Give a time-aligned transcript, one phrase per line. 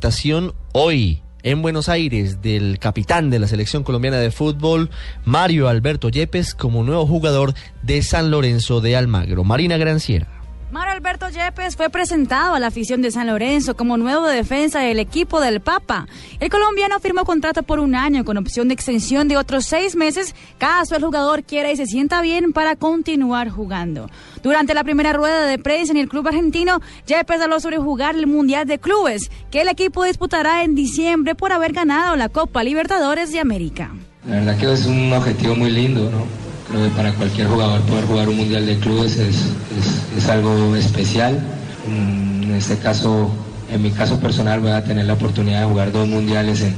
[0.00, 4.88] Presentación hoy en Buenos Aires del capitán de la selección colombiana de fútbol,
[5.26, 9.44] Mario Alberto Yepes, como nuevo jugador de San Lorenzo de Almagro.
[9.44, 10.39] Marina Granciera.
[10.70, 15.00] Mario Alberto Yepes fue presentado a la afición de San Lorenzo como nuevo defensa del
[15.00, 16.06] equipo del Papa.
[16.38, 20.32] El colombiano firmó contrato por un año con opción de extensión de otros seis meses
[20.58, 24.08] caso el jugador quiera y se sienta bien para continuar jugando.
[24.44, 28.28] Durante la primera rueda de prensa en el club argentino, Yepes habló sobre jugar el
[28.28, 33.32] Mundial de Clubes, que el equipo disputará en diciembre por haber ganado la Copa Libertadores
[33.32, 33.90] de América.
[34.24, 36.39] La verdad que es un objetivo muy lindo, ¿no?
[36.70, 40.76] Creo que para cualquier jugador poder jugar un mundial de clubes es, es, es algo
[40.76, 41.40] especial.
[41.86, 43.30] Mm, En este caso,
[43.72, 46.74] en mi caso personal, voy a tener la oportunidad de jugar dos mundiales en,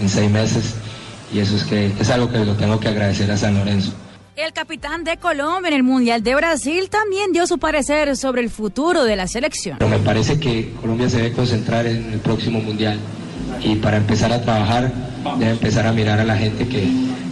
[0.00, 0.74] en seis meses
[1.32, 3.92] y eso es, que, es algo que lo tengo que agradecer a San Lorenzo.
[4.36, 8.50] El capitán de Colombia en el Mundial de Brasil también dio su parecer sobre el
[8.50, 9.76] futuro de la selección.
[9.78, 12.98] Pero me parece que Colombia se debe concentrar en el próximo mundial
[13.62, 14.92] y para empezar a trabajar
[15.38, 16.88] debe empezar a mirar a la gente que,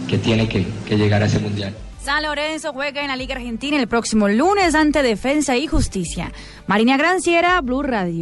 [0.07, 1.73] que tiene que, que llegar a ese mundial.
[2.03, 6.31] San Lorenzo juega en la Liga Argentina el próximo lunes ante Defensa y Justicia.
[6.65, 8.19] Marina Granciera, Blue Radio.